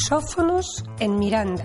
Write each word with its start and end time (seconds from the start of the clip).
lusófonos 0.00 0.84
en 0.98 1.18
Miranda. 1.18 1.64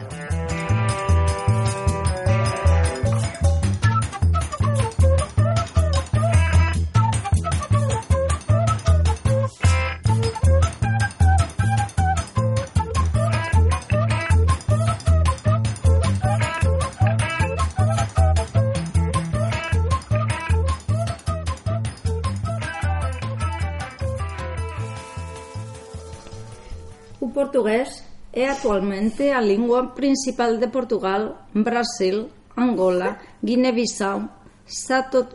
Portugués 27.36 27.95
é 28.36 28.50
actualmente 28.50 29.32
a 29.32 29.40
lingua 29.40 29.96
principal 29.96 30.58
de 30.58 30.68
Portugal, 30.68 31.48
Brasil, 31.54 32.28
Angola, 32.58 33.18
Guiné-Bissau, 33.42 34.28
Santo, 34.68 35.28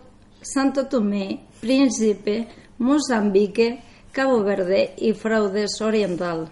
Santo 0.42 0.84
Tomé, 0.84 1.48
Príncipe, 1.60 2.46
Moçambique, 2.78 3.80
Cabo 4.12 4.45
Verde 4.45 4.92
e 4.98 5.14
Fraudes 5.14 5.80
Oriental. 5.80 6.48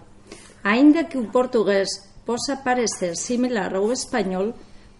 Ainda 0.63 1.03
que 1.03 1.19
o 1.19 1.29
portugués 1.29 1.89
possa 2.25 2.57
parecer 2.57 3.15
similar 3.15 3.75
ao 3.75 3.91
español, 3.91 4.53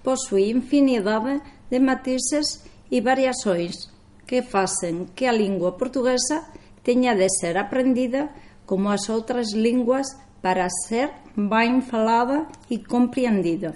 possui 0.03 0.51
infinidade 0.51 1.41
de 1.69 1.79
matices 1.79 2.63
e 2.91 3.01
variações 3.01 3.89
que 4.27 4.43
facen 4.43 5.09
que 5.15 5.25
a 5.25 5.33
lingua 5.33 5.77
portuguesa 5.77 6.45
teña 6.83 7.17
de 7.17 7.27
ser 7.29 7.57
aprendida 7.57 8.29
como 8.65 8.89
as 8.89 9.09
outras 9.09 9.53
linguas 9.53 10.05
para 10.41 10.67
ser 10.69 11.11
ben 11.35 11.81
falada 11.83 12.47
e 12.69 12.83
compreendida. 12.83 13.75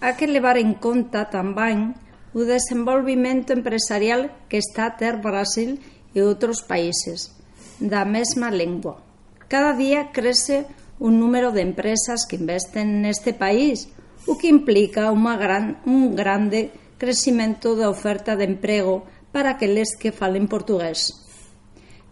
Há 0.00 0.16
que 0.16 0.28
levar 0.28 0.60
en 0.60 0.76
conta 0.76 1.28
tamén 1.32 1.96
o 2.36 2.44
desenvolvimento 2.44 3.56
empresarial 3.56 4.44
que 4.50 4.60
está 4.60 4.90
a 4.90 4.96
ter 5.00 5.16
Brasil 5.22 5.80
e 6.12 6.20
outros 6.20 6.60
países 6.60 7.32
da 7.80 8.04
mesma 8.04 8.52
lengua. 8.52 9.00
Cada 9.48 9.72
día 9.72 10.12
crece 10.12 10.66
o 11.00 11.10
número 11.10 11.50
de 11.52 11.62
empresas 11.62 12.26
que 12.28 12.36
investen 12.36 13.02
neste 13.02 13.34
país, 13.34 13.90
o 14.28 14.38
que 14.38 14.48
implica 14.48 15.12
unha 15.12 15.36
gran, 15.36 15.80
un 15.84 16.14
grande 16.16 16.72
crecimento 16.96 17.76
da 17.76 17.90
oferta 17.90 18.38
de 18.38 18.46
emprego 18.46 19.04
para 19.34 19.58
aqueles 19.58 19.98
que 19.98 20.14
falen 20.14 20.48
portugués. 20.48 21.23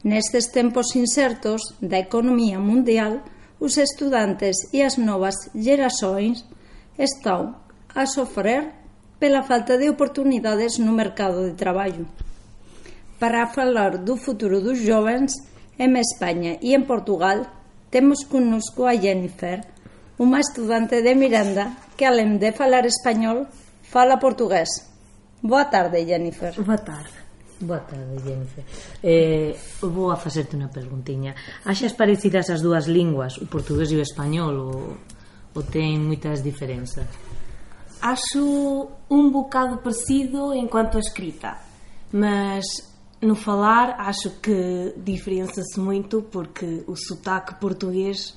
Nestes 0.03 0.51
tempos 0.51 0.99
incertos 0.99 1.79
da 1.79 1.99
economía 2.03 2.59
mundial, 2.59 3.23
os 3.63 3.79
estudantes 3.79 4.67
e 4.75 4.83
as 4.83 4.99
novas 4.99 5.37
gerações 5.55 6.43
están 6.99 7.63
a 7.95 8.05
sofrer 8.11 8.75
pela 9.23 9.47
falta 9.47 9.79
de 9.79 9.87
oportunidades 9.87 10.83
no 10.83 10.91
mercado 10.91 11.47
de 11.47 11.55
traballo. 11.55 12.11
Para 13.23 13.47
falar 13.47 14.03
do 14.03 14.19
futuro 14.19 14.59
dos 14.59 14.83
jovens, 14.83 15.39
en 15.79 15.95
España 15.95 16.59
e 16.59 16.75
en 16.75 16.83
Portugal, 16.83 17.47
temos 17.87 18.27
connosco 18.27 18.91
a 18.91 18.99
Jennifer, 18.99 19.63
unha 20.19 20.43
estudante 20.43 20.99
de 21.07 21.15
Miranda 21.15 21.79
que, 21.95 22.03
além 22.03 22.43
de 22.43 22.51
falar 22.51 22.83
español, 22.91 23.47
fala 23.87 24.19
portugués. 24.19 24.91
Boa 25.39 25.71
tarde, 25.71 26.03
Jennifer. 26.03 26.59
Boa 26.59 26.83
tarde. 26.83 27.22
Boa 27.63 27.79
tarde, 27.79 28.19
Jennifer. 28.25 28.65
Eh, 29.05 29.55
vou 29.81 30.11
a 30.11 30.17
facerte 30.17 30.59
unha 30.59 30.67
perguntiña. 30.67 31.39
Axas 31.65 31.95
parecidas 31.95 32.51
as 32.51 32.59
dúas 32.59 32.91
linguas, 32.91 33.39
o 33.39 33.47
portugués 33.47 33.95
e 33.95 33.97
o 33.97 34.03
español, 34.03 34.55
ou, 34.59 34.99
ou 35.55 35.63
ten 35.63 36.03
moitas 36.03 36.43
diferenzas? 36.43 37.07
Acho 38.03 38.91
um 39.07 39.31
bocado 39.31 39.79
parecido 39.79 40.51
enquanto 40.59 40.99
a 40.99 41.01
escrita, 41.01 41.55
mas 42.11 42.67
no 43.23 43.39
falar 43.39 43.95
acho 44.11 44.43
que 44.43 44.95
diferencia-se 44.99 45.79
muito 45.79 46.27
porque 46.35 46.83
o 46.91 46.97
sotaque 46.99 47.55
português 47.63 48.37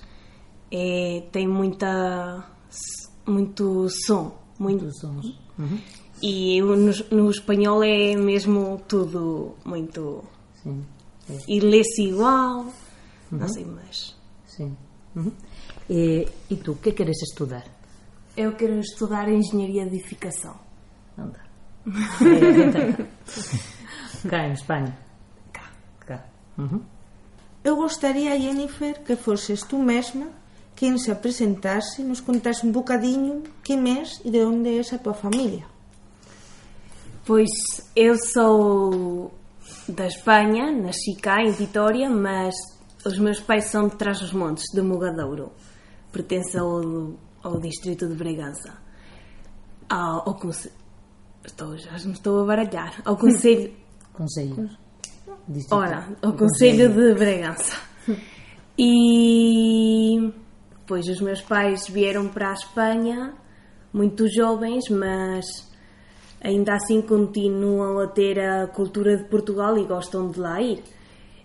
é, 0.69 1.25
tem 1.31 1.47
muita 1.47 2.45
muito 3.25 3.89
som, 3.89 4.37
muito 4.59 4.85
Dos 4.85 4.99
sons. 5.01 5.25
Uhum. 5.57 5.79
E 6.21 6.61
o- 6.61 6.75
no, 6.75 6.91
no 7.11 7.29
espanhol 7.31 7.83
é 7.83 8.15
mesmo 8.15 8.81
tudo 8.87 9.55
muito 9.65 10.23
Sim, 10.63 10.83
é, 11.29 11.37
e 11.47 11.59
lê-se 11.59 12.03
igual, 12.03 12.65
não 13.31 13.47
sei 13.47 13.65
mais. 13.65 14.15
sim. 14.47 14.75
Uhum. 15.15 15.31
E, 15.89 16.27
e 16.49 16.55
tú, 16.57 16.75
que 16.75 16.91
queres 16.91 17.21
estudar? 17.21 17.63
Eu 18.35 18.53
quero 18.55 18.77
estudar 18.79 19.29
engenharia 19.29 19.85
de 19.85 19.95
edificação. 19.95 20.55
Anda. 21.17 21.39
Eh, 22.21 23.05
Cá 24.29 24.47
en 24.47 24.53
España. 24.53 24.97
Cá. 25.53 25.71
Cá. 26.05 26.25
Uhum. 26.57 26.81
Eu 27.63 27.75
gostaria, 27.77 28.37
Jennifer, 28.39 29.01
que 29.03 29.15
fosses 29.15 29.61
tu 29.63 29.77
mesma 29.79 30.27
quem 30.75 30.97
se 30.97 31.09
apresentasse 31.11 32.01
e 32.01 32.05
nos 32.05 32.19
contasse 32.19 32.65
um 32.65 32.71
bocadinho 32.71 33.43
quem 33.63 33.99
és 33.99 34.19
e 34.25 34.29
de 34.29 34.43
onde 34.43 34.77
é 34.77 34.81
a 34.95 34.97
tua 34.99 35.13
família. 35.13 35.65
Pois 37.25 37.49
eu 37.95 38.15
sou 38.17 39.33
da 39.89 40.05
Espanha, 40.07 40.71
nasci 40.71 41.15
cá 41.19 41.41
em 41.41 41.51
Vitória, 41.51 42.09
mas 42.09 42.53
os 43.05 43.17
meus 43.17 43.39
pais 43.39 43.65
são 43.65 43.87
de 43.87 43.95
Trás-os-Montes, 43.95 44.63
de 44.73 44.81
Mogadouro. 44.81 45.51
Pertence 46.11 46.57
ao, 46.57 47.13
ao 47.43 47.59
distrito 47.59 48.07
de 48.07 48.13
Bregança. 48.15 48.77
Ao, 49.89 50.27
ao 50.29 50.35
conce- 50.35 50.71
estou, 51.43 51.75
já 51.77 51.91
me 52.05 52.13
estou 52.13 52.41
a 52.43 52.45
baralhar. 52.45 53.01
Ao 53.05 53.17
Conselho. 53.17 53.71
Distrito. 55.47 55.75
ora, 55.75 56.07
ao 56.23 56.33
Conselho 56.33 56.89
de 56.91 57.13
Bregança. 57.13 57.77
E 58.77 60.31
pois 60.87 61.07
os 61.07 61.19
meus 61.21 61.41
pais 61.41 61.87
vieram 61.87 62.27
para 62.29 62.49
a 62.49 62.53
Espanha 62.53 63.33
muito 63.93 64.27
jovens, 64.31 64.85
mas 64.89 65.45
ainda 66.45 66.73
assim 66.75 67.01
continuam 67.01 67.99
a 67.99 68.07
ter 68.07 68.39
a 68.39 68.67
cultura 68.67 69.17
de 69.17 69.23
Portugal 69.25 69.77
e 69.77 69.85
gostam 69.85 70.29
de 70.29 70.39
lá 70.39 70.61
ir. 70.61 70.83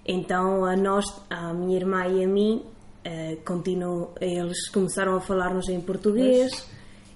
Então 0.06 0.65
a 0.65 0.77
nós, 0.77 1.05
a 1.28 1.53
minha 1.55 1.77
irmã 1.77 2.06
e 2.06 2.25
a 2.25 2.28
mim, 2.28 2.65
eh, 3.05 3.37
continuam, 3.44 4.10
eles 4.21 4.69
começaram 4.71 5.16
a 5.16 5.21
falar-nos 5.21 5.69
em 5.69 5.81
português 5.81 6.50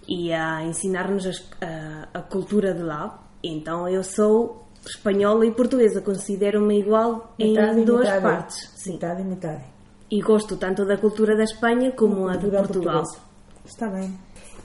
e 0.08 0.32
a 0.32 0.62
ensinar-nos 0.64 1.26
as- 1.26 1.44
a, 1.60 2.08
a 2.18 2.22
cultura 2.22 2.72
de 2.74 2.82
lá. 2.82 3.22
Então 3.42 3.88
eu 3.88 4.02
sou 4.02 4.64
espanhola 4.86 5.46
e 5.46 5.50
portuguesa, 5.50 6.00
considero-me 6.00 6.78
igual 6.80 7.34
Metade 7.38 7.80
em 7.80 7.84
duas 7.84 8.04
metade. 8.04 8.22
partes. 8.22 8.70
Sim. 8.76 8.92
Metade 8.94 9.22
e 9.22 9.24
metade. 9.24 9.64
E 10.10 10.20
gosto 10.20 10.56
tanto 10.56 10.84
da 10.84 10.96
cultura 10.98 11.34
da 11.36 11.42
Espanha 11.44 11.90
como 11.92 12.28
a 12.28 12.36
de 12.36 12.48
Portugal. 12.50 13.02
portuguesa. 13.02 13.18
Está 13.64 13.88
bem. 13.88 14.14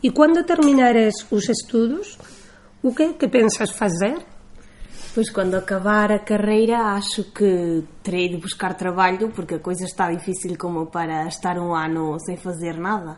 E 0.03 0.11
quando 0.11 0.43
terminares 0.43 1.15
os 1.31 1.47
estudos, 1.49 2.17
o 2.81 2.93
que, 2.93 3.13
que 3.13 3.27
pensas 3.27 3.71
fazer? 3.71 4.17
Pois 5.13 5.29
quando 5.29 5.55
acabar 5.55 6.11
a 6.11 6.19
carreira 6.19 6.77
acho 6.93 7.23
que 7.31 7.83
terei 8.03 8.29
de 8.29 8.37
buscar 8.37 8.75
trabalho 8.75 9.31
porque 9.31 9.55
a 9.55 9.59
coisa 9.59 9.83
está 9.83 10.11
difícil 10.11 10.55
como 10.57 10.85
para 10.85 11.27
estar 11.27 11.57
um 11.57 11.73
ano 11.73 12.17
sem 12.19 12.37
fazer 12.37 12.77
nada. 12.77 13.17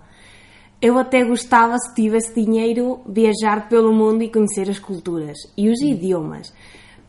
Eu 0.81 0.97
até 0.97 1.23
gostava, 1.23 1.77
se 1.77 1.93
tivesse 1.93 2.33
dinheiro, 2.33 3.01
viajar 3.07 3.69
pelo 3.69 3.93
mundo 3.93 4.23
e 4.23 4.31
conhecer 4.31 4.67
as 4.67 4.79
culturas 4.79 5.37
e 5.55 5.69
os 5.69 5.79
idiomas, 5.79 6.51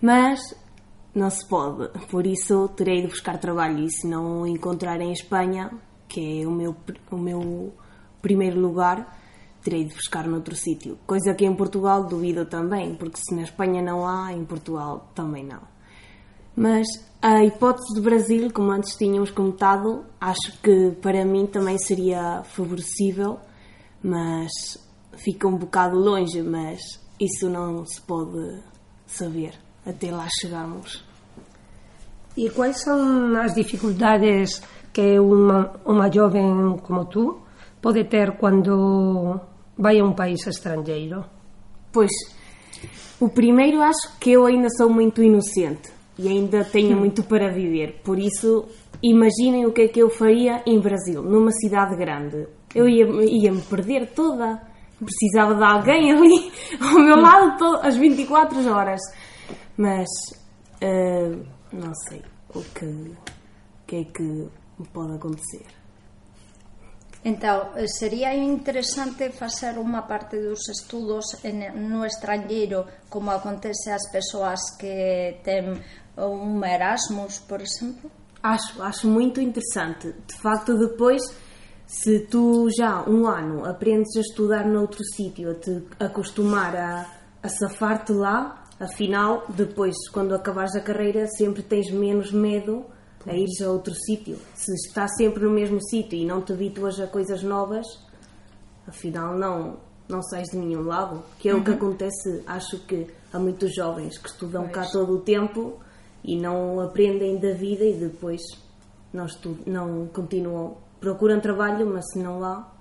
mas 0.01 0.55
não 1.15 1.31
se 1.31 1.49
pode. 1.49 1.89
Por 2.11 2.27
isso 2.27 2.69
terei 2.77 3.01
de 3.01 3.09
buscar 3.09 3.39
trabalho 3.39 3.85
e 3.85 3.91
se 3.91 4.07
não 4.07 4.47
encontrar 4.47 5.01
em 5.01 5.13
Espanha, 5.13 5.71
que 6.07 6.43
é 6.43 6.47
o 6.47 6.51
meu, 6.51 6.77
o 7.11 7.17
meu 7.17 7.73
primeiro 8.21 8.61
lugar, 8.61 9.22
terei 9.63 9.85
de 9.85 9.95
buscar 9.95 10.27
noutro 10.27 10.55
sítio. 10.55 10.99
Coisa 11.07 11.35
que 11.35 11.45
em 11.45 11.55
Portugal 11.55 12.07
duvido 12.07 12.45
também, 12.47 12.95
porque 12.95 13.19
se 13.19 13.35
na 13.35 13.43
Espanha 13.43 13.81
não 13.83 14.07
há, 14.07 14.33
em 14.33 14.45
Portugal 14.45 15.11
também 15.15 15.45
não. 15.45 15.61
Mas 16.55 16.87
a 17.23 17.45
hipótese 17.45 17.95
do 17.95 18.03
Brasil, 18.03 18.53
como 18.53 18.73
antes 18.73 18.97
tínhamos 18.97 19.31
comentado, 19.31 20.05
acho 20.21 20.61
que 20.63 20.91
para 21.01 21.25
mim 21.25 21.47
também 21.47 21.79
seria 21.79 22.43
favorecível, 22.45 23.39
mas 24.03 24.51
fica 25.17 25.49
um 25.49 25.57
bocado 25.57 25.97
longe, 25.97 26.43
mas 26.43 26.81
isso 27.19 27.49
não 27.49 27.87
se 27.87 28.01
pode 28.03 28.61
saber 29.07 29.55
até 29.87 30.11
lá 30.11 30.27
chegarmos. 30.41 31.05
E 32.37 32.51
quais 32.51 32.83
são 32.83 33.37
as 33.37 33.55
dificuldades 33.55 34.63
que 34.93 35.19
uma, 35.19 35.73
uma 35.85 36.11
jovem 36.11 36.77
como 36.83 37.05
tu 37.07 37.41
pode 37.81 38.05
ter 38.05 38.37
quando 38.37 39.41
vai 39.77 39.99
a 39.99 40.05
um 40.05 40.13
país 40.13 40.47
estrangeiro? 40.47 41.25
Pois, 41.93 42.11
o 43.21 43.29
primeiro 43.29 43.81
acho 43.83 44.19
que 44.19 44.33
eu 44.33 44.47
ainda 44.47 44.69
sou 44.77 44.89
muito 44.91 45.23
inocente. 45.23 45.91
e 46.19 46.29
ainda 46.29 46.65
tenho 46.65 46.97
muito 46.97 47.23
para 47.23 47.51
viver. 47.51 48.01
Por 48.05 48.19
isso, 48.19 48.67
imaginem 49.03 49.67
o 49.67 49.73
que 49.73 49.83
é 49.83 49.89
que 49.89 50.01
eu 50.01 50.11
faria 50.11 50.63
em 50.67 50.79
Brasil, 50.81 51.23
numa 51.23 51.51
cidade 51.53 51.97
grande. 51.97 52.47
Eu 52.75 52.89
ia, 52.89 53.07
ia 53.25 53.53
perder 53.69 54.13
toda. 54.15 54.61
Precisava 54.99 55.55
de 55.55 55.65
alguém 55.65 56.13
ali 56.13 56.53
ao 56.81 56.99
meu 56.99 57.17
lado 57.17 57.77
as 57.83 57.97
24 57.97 58.71
horas. 58.71 59.01
Mas 59.77 60.09
eh, 60.81 61.33
não 61.73 61.93
sei 62.09 62.23
o 62.55 62.61
que, 62.61 62.85
o 62.85 63.17
que 63.87 63.97
é 63.97 64.05
que 64.05 64.23
me 64.23 64.87
pode 64.93 65.15
acontecer. 65.15 65.67
Então, 67.25 67.71
eh, 67.77 67.87
sería 67.87 68.35
interesante 68.35 69.31
facer 69.31 69.79
unha 69.79 70.03
parte 70.11 70.43
dos 70.43 70.67
estudos 70.67 71.39
en, 71.47 71.71
no 71.87 72.03
estrangeiro, 72.03 73.07
como 73.07 73.31
acontece 73.31 73.95
ás 73.95 74.11
persoas 74.11 74.75
que 74.75 75.39
ten 75.47 75.79
un 76.19 76.59
Erasmus, 76.67 77.39
por 77.47 77.63
exemplo? 77.63 78.11
Acho, 78.43 78.83
acho 78.83 79.07
muito 79.07 79.41
interessante. 79.41 80.13
De 80.27 80.35
facto, 80.35 80.77
depois, 80.77 81.23
se 81.87 82.27
tu 82.27 82.69
já 82.75 83.07
um 83.07 83.29
ano 83.29 83.65
aprendes 83.71 84.17
a 84.17 84.21
estudar 84.21 84.67
noutro 84.67 85.05
sítio, 85.05 85.53
a 85.53 85.55
te 85.55 85.83
acostumar 86.01 86.75
a, 86.75 87.07
a 87.41 87.49
safar-te 87.49 88.13
lá, 88.13 88.65
afinal, 88.81 89.47
depois, 89.49 89.95
quando 90.11 90.35
acabares 90.35 90.75
a 90.75 90.81
carreira, 90.81 91.29
sempre 91.29 91.63
tens 91.63 91.89
menos 91.93 92.33
medo 92.33 92.91
a 93.27 93.35
ires 93.35 93.61
a 93.61 93.71
outro 93.71 93.95
sítio. 93.95 94.39
Se 94.55 94.73
estás 94.75 95.17
sempre 95.17 95.45
no 95.45 95.51
mesmo 95.51 95.81
sítio 95.83 96.19
e 96.19 96.25
não 96.25 96.43
te 96.43 96.53
habituas 96.53 96.99
a 97.01 97.07
coisas 97.07 97.43
novas, 97.43 97.87
afinal, 98.87 99.37
não, 99.37 99.77
não 100.09 100.23
sais 100.23 100.49
de 100.49 100.57
nenhum 100.57 100.83
lado. 100.83 101.23
Que 101.39 101.49
é 101.49 101.55
o 101.55 101.63
que 101.63 101.73
acontece, 101.73 102.43
acho 102.47 102.79
que 102.87 103.07
há 103.33 103.39
muitos 103.39 103.75
jovens 103.75 104.19
que 104.19 104.29
estudam 104.29 104.69
cá 104.69 104.85
todo 104.91 105.15
o 105.15 105.21
tempo 105.21 105.81
e 106.25 106.39
não 106.39 106.81
aprendem 106.81 107.39
da 107.39 107.53
vida 107.53 107.85
e 107.85 107.95
depois 107.95 108.43
não, 109.13 109.27
não 109.67 110.07
continuam. 110.09 110.77
Procuram 111.01 111.41
trabalho, 111.41 111.87
mas 111.87 112.05
se 112.13 112.19
não 112.19 112.45
há, 112.45 112.73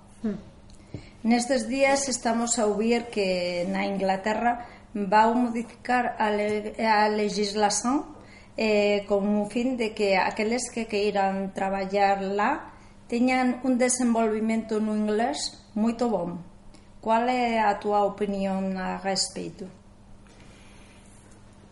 Nestes 1.24 1.68
días 1.68 2.08
estamos 2.08 2.58
a 2.58 2.66
ouvir 2.66 3.06
que 3.14 3.64
na 3.70 3.86
Inglaterra 3.86 4.66
va 4.94 5.32
modificar 5.34 6.16
a, 6.18 6.30
le 6.30 6.74
a 6.84 7.08
legislación 7.08 8.04
eh, 8.56 9.04
con 9.08 9.24
o 9.40 9.48
fin 9.48 9.76
de 9.76 9.94
que 9.94 10.16
aqueles 10.16 10.68
que 10.72 10.86
queiran 10.86 11.52
traballar 11.54 12.20
lá 12.22 12.72
teñan 13.08 13.60
un 13.64 13.76
desenvolvimento 13.76 14.80
no 14.80 14.96
inglés 14.96 15.68
moito 15.74 16.08
bom. 16.08 16.40
Qual 17.00 17.28
é 17.28 17.58
a 17.58 17.74
tua 17.80 18.04
opinión 18.04 18.76
a 18.78 18.96
respeito? 18.96 19.66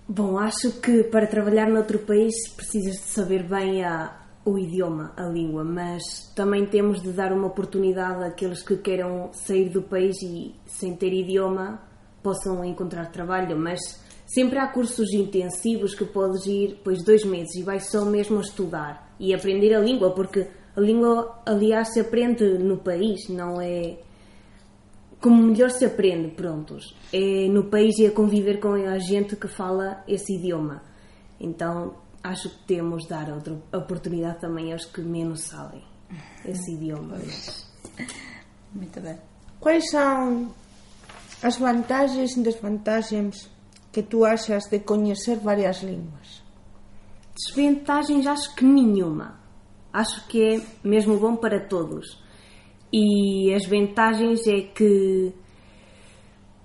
Bom, 0.08 0.38
acho 0.38 0.80
que 0.82 1.04
para 1.04 1.28
trabalhar 1.28 1.70
noutro 1.70 2.00
país 2.00 2.34
precisas 2.56 2.96
de 2.96 3.08
saber 3.14 3.44
bem 3.44 3.84
a, 3.84 4.26
o 4.44 4.58
idioma, 4.58 5.12
a 5.16 5.22
língua, 5.22 5.62
mas 5.62 6.32
também 6.34 6.66
temos 6.66 7.00
de 7.00 7.12
dar 7.12 7.32
uma 7.32 7.46
oportunidade 7.46 8.24
àqueles 8.24 8.62
que 8.62 8.78
queiram 8.78 9.30
sair 9.32 9.68
do 9.68 9.82
país 9.82 10.20
e 10.22 10.52
sem 10.66 10.96
ter 10.96 11.12
idioma 11.12 11.80
possam 12.22 12.64
encontrar 12.64 13.12
trabalho, 13.12 13.56
mas 13.56 13.78
sempre 14.34 14.58
há 14.58 14.68
cursos 14.68 15.12
intensivos 15.12 15.94
que 15.94 16.04
podes 16.04 16.46
ir, 16.46 16.80
pois, 16.84 17.04
dois 17.04 17.24
meses 17.24 17.54
e 17.56 17.62
vais 17.62 17.90
só 17.90 18.04
mesmo 18.04 18.38
a 18.38 18.42
estudar 18.42 19.14
e 19.18 19.34
aprender 19.34 19.74
a 19.74 19.80
língua, 19.80 20.12
porque 20.14 20.48
a 20.76 20.80
língua, 20.80 21.42
aliás, 21.44 21.92
se 21.92 22.00
aprende 22.00 22.44
no 22.58 22.78
país, 22.78 23.28
não 23.28 23.60
é 23.60 23.98
como 25.20 25.42
melhor 25.42 25.70
se 25.70 25.84
aprende, 25.84 26.28
prontos, 26.28 26.96
é 27.12 27.46
no 27.48 27.64
país 27.64 27.98
e 27.98 28.06
a 28.06 28.10
conviver 28.10 28.58
com 28.58 28.72
a 28.72 28.98
gente 28.98 29.36
que 29.36 29.48
fala 29.48 30.02
esse 30.08 30.36
idioma. 30.36 30.82
Então, 31.38 31.94
acho 32.22 32.48
que 32.48 32.66
temos 32.66 33.02
de 33.02 33.10
dar 33.10 33.30
outra 33.30 33.54
oportunidade 33.74 34.40
também 34.40 34.72
aos 34.72 34.86
que 34.86 35.02
menos 35.02 35.42
sabem 35.42 35.82
esse 36.44 36.72
idioma. 36.74 37.18
Muito 38.72 39.00
ben. 39.00 39.18
Quais 39.58 39.90
são 39.90 40.54
as 41.42 41.58
vantagens 41.58 42.36
e 42.36 42.42
desvantagens 42.42 43.50
que 43.92 44.02
tu 44.02 44.24
achas 44.24 44.64
de 44.70 44.80
conhecer 44.80 45.36
várias 45.36 45.82
línguas? 45.82 46.42
Desvantagens, 47.34 48.26
acho 48.26 48.54
que 48.54 48.64
nenhuma. 48.64 49.40
Acho 49.92 50.26
que 50.28 50.42
é 50.42 50.60
mesmo 50.84 51.18
bom 51.18 51.36
para 51.36 51.60
todos. 51.66 52.22
E 52.92 53.52
as 53.54 53.66
vantagens 53.66 54.46
é 54.46 54.62
que, 54.62 55.32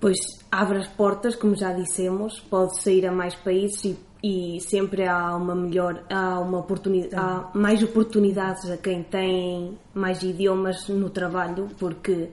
pois, 0.00 0.16
abre 0.50 0.78
as 0.78 0.88
portas, 0.88 1.36
como 1.36 1.56
já 1.56 1.72
dissemos, 1.72 2.40
pode 2.40 2.80
sair 2.80 3.06
a 3.06 3.12
mais 3.12 3.34
países 3.34 3.84
e, 3.84 4.56
e 4.56 4.60
sempre 4.60 5.08
há 5.08 5.36
uma 5.36 5.54
melhor, 5.54 6.04
há 6.10 6.40
uma 6.40 6.58
oportunidade, 6.58 7.14
há 7.16 7.50
mais 7.54 7.82
oportunidades 7.82 8.68
a 8.70 8.76
quem 8.76 9.02
tem 9.04 9.78
mais 9.94 10.22
idiomas 10.22 10.88
no 10.88 11.10
trabalho, 11.10 11.68
porque 11.78 12.30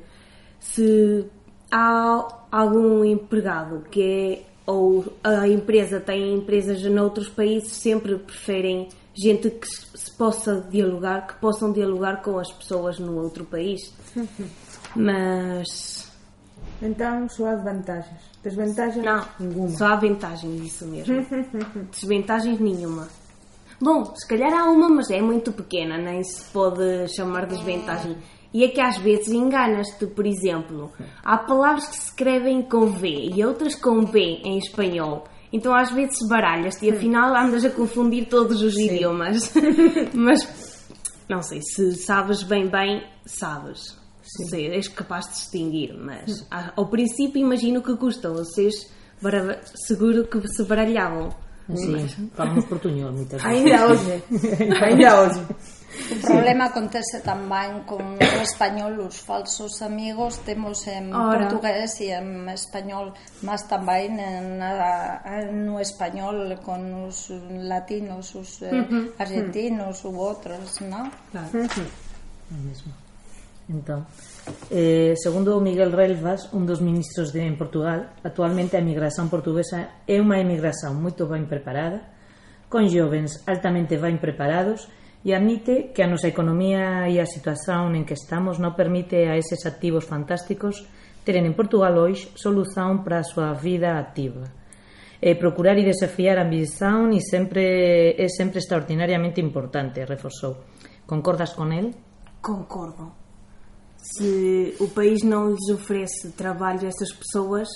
se 0.60 1.26
há 1.72 2.48
algum 2.52 3.04
empregado 3.04 3.84
que 3.90 4.02
é 4.02 4.53
ou 4.66 5.06
a 5.24 5.48
empresa 5.48 6.00
tem 6.00 6.34
empresas 6.36 6.82
noutros 6.84 7.30
países 7.30 7.74
sempre 7.74 8.18
preferem 8.18 8.88
gente 9.14 9.50
que 9.50 9.68
se 9.68 10.12
possa 10.18 10.62
dialogar, 10.72 11.28
que 11.28 11.36
possam 11.36 11.72
dialogar 11.72 12.22
com 12.24 12.40
as 12.40 12.52
pessoas 12.52 12.98
no 13.00 13.22
outro 13.22 13.46
país. 13.46 13.94
Mas 14.96 16.12
Então, 16.82 17.28
só 17.30 17.48
há 17.48 17.56
vantagens. 17.56 18.20
Desvantagens? 18.44 19.06
não, 19.06 19.26
Nenhuma. 19.40 19.70
só 19.70 19.86
há 19.88 19.96
vantagens 19.96 20.62
isso 20.62 20.86
mesmo. 20.88 21.16
Desvantagens 21.92 22.60
nenhuma. 22.60 23.08
Bom, 23.82 24.06
se 24.16 24.28
calhar 24.28 24.54
há 24.54 24.70
uma, 24.70 24.90
mas 24.90 25.10
é 25.10 25.22
muito 25.22 25.52
pequena, 25.52 25.98
nem 25.98 26.24
se 26.24 26.44
pode 26.52 27.08
chamar 27.16 27.48
de 27.48 27.58
desvantagem. 27.58 28.18
E 28.54 28.64
é 28.64 28.68
que 28.68 28.80
às 28.80 28.98
vezes 28.98 29.30
enganas-te, 29.30 30.06
por 30.06 30.26
exemplo, 30.26 30.92
há 31.24 31.38
palavras 31.38 31.88
que 31.88 31.96
se 31.96 32.04
escrevem 32.10 32.62
com 32.62 32.86
V 32.86 33.32
e 33.34 33.44
outras 33.44 33.76
com 33.76 34.06
B 34.06 34.20
em 34.44 34.58
espanhol. 34.58 35.24
Então 35.52 35.76
às 35.76 35.92
vezes 35.92 36.18
baralhas-te 36.28 36.86
e 36.86 36.92
afinal 36.92 37.36
andas 37.36 37.66
a 37.66 37.70
confundir 37.70 38.28
todos 38.28 38.62
os 38.62 38.78
idiomas. 38.78 39.54
mas 40.14 40.88
não 41.28 41.42
sei, 41.42 41.62
se 41.62 41.96
sabes 41.96 42.44
bem 42.44 42.68
bem, 42.70 43.04
sabes. 43.26 43.98
Sei, 44.50 44.68
és 44.68 44.88
capaz 44.88 45.26
de 45.28 45.34
distinguir, 45.34 45.94
mas 45.98 46.48
ao 46.76 46.88
princípio 46.88 47.42
imagino 47.42 47.82
que 47.82 47.96
custa. 47.98 48.30
Vocês 48.30 48.90
seguro 49.86 50.28
que 50.28 50.48
se 50.48 50.64
baralhavam. 50.64 51.30
Así, 51.70 52.30
falamos 52.34 52.66
portuñol 52.66 53.14
moitas 53.14 53.42
veces. 53.42 53.58
Ainda 53.58 53.88
hoxe. 53.88 54.24
Ainda 54.84 55.22
hoxe. 55.22 55.42
O 55.94 56.18
problema 56.26 56.74
acontece 56.74 57.22
tamén 57.22 57.86
con 57.86 58.18
o 58.18 58.42
español, 58.42 58.98
os 59.06 59.22
falsos 59.22 59.78
amigos 59.86 60.42
temos 60.42 60.90
en 60.90 61.14
Ora. 61.14 61.46
portugués 61.46 62.02
e 62.02 62.10
en 62.18 62.50
español, 62.50 63.14
mas 63.46 63.70
tamén 63.70 64.18
en, 64.18 64.58
na- 64.58 65.22
no 65.54 65.78
español 65.78 66.58
con 66.66 66.82
os 67.06 67.30
latinos, 67.62 68.34
os 68.34 68.66
eh, 68.66 68.74
argentinos 69.22 70.02
ou 70.08 70.18
outros, 70.18 70.82
non? 70.82 71.14
O 71.34 72.58
mesmo. 72.58 72.92
Entón, 73.70 74.04
eh, 74.74 75.14
segundo 75.16 75.56
Miguel 75.64 75.94
Relvas, 75.96 76.52
un 76.52 76.66
dos 76.68 76.82
ministros 76.84 77.32
de 77.32 77.46
en 77.48 77.56
Portugal, 77.56 78.12
actualmente 78.26 78.76
a 78.76 78.84
emigración 78.84 79.30
portuguesa 79.32 80.04
é 80.10 80.20
unha 80.20 80.42
emigración 80.42 81.00
moito 81.00 81.30
ben 81.30 81.48
preparada, 81.48 82.12
con 82.68 82.90
jovens 82.90 83.46
altamente 83.46 83.96
ben 84.02 84.18
preparados 84.20 84.90
e 84.90 85.03
admite 85.32 85.96
que 85.96 86.04
a 86.04 86.12
nosa 86.12 86.28
economía 86.28 87.08
e 87.08 87.24
a 87.24 87.30
situación 87.30 87.96
en 87.96 88.04
que 88.04 88.20
estamos 88.20 88.60
non 88.60 88.76
permite 88.76 89.24
a 89.32 89.40
eses 89.40 89.64
activos 89.64 90.04
fantásticos 90.04 90.84
teren 91.24 91.48
en 91.48 91.56
Portugal 91.56 91.96
hoxe 91.96 92.28
solución 92.36 93.08
para 93.08 93.24
a 93.24 93.28
súa 93.28 93.56
vida 93.56 93.96
activa. 93.96 94.52
E 95.24 95.40
procurar 95.40 95.80
e 95.80 95.88
desafiar 95.88 96.36
a 96.36 96.44
ambición 96.44 97.16
e 97.16 97.24
sempre 97.24 98.12
é 98.20 98.28
sempre 98.28 98.60
extraordinariamente 98.60 99.40
importante, 99.40 100.04
reforzou. 100.04 100.60
Concordas 101.08 101.56
con 101.56 101.72
el? 101.72 101.96
Concordo. 102.44 103.16
Se 103.96 104.76
o 104.84 104.92
país 104.92 105.24
não 105.24 105.56
lhes 105.56 105.72
oferece 105.72 106.36
trabalho 106.36 106.84
a 106.84 106.92
essas 106.92 107.16
pessoas, 107.16 107.72